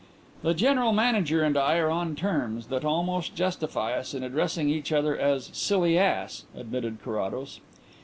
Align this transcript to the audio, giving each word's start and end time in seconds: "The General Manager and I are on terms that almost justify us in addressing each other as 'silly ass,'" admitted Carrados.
"The 0.41 0.55
General 0.55 0.93
Manager 0.93 1.43
and 1.43 1.55
I 1.55 1.77
are 1.77 1.91
on 1.91 2.15
terms 2.15 2.69
that 2.69 2.83
almost 2.83 3.35
justify 3.35 3.93
us 3.93 4.15
in 4.15 4.23
addressing 4.23 4.67
each 4.67 4.91
other 4.91 5.15
as 5.15 5.51
'silly 5.53 5.95
ass,'" 5.95 6.45
admitted 6.57 7.03
Carrados. 7.03 7.59